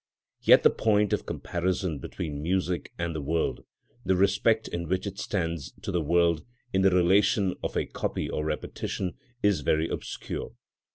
Yet 0.41 0.63
the 0.63 0.71
point 0.71 1.13
of 1.13 1.27
comparison 1.27 1.99
between 1.99 2.41
music 2.41 2.91
and 2.97 3.13
the 3.15 3.21
world, 3.21 3.63
the 4.03 4.15
respect 4.15 4.67
in 4.67 4.87
which 4.87 5.05
it 5.05 5.19
stands 5.19 5.73
to 5.83 5.91
the 5.91 6.01
world 6.01 6.43
in 6.73 6.81
the 6.81 6.89
relation 6.89 7.53
of 7.61 7.77
a 7.77 7.85
copy 7.85 8.27
or 8.27 8.43
repetition, 8.43 9.13
is 9.43 9.61
very 9.61 9.87
obscure. 9.87 10.53